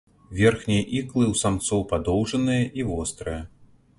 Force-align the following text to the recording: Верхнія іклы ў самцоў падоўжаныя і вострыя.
Верхнія 0.37 0.85
іклы 0.99 1.25
ў 1.31 1.35
самцоў 1.41 1.85
падоўжаныя 1.93 2.63
і 2.79 2.87
вострыя. 2.91 3.41